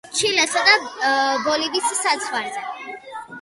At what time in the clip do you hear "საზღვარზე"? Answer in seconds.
1.99-2.65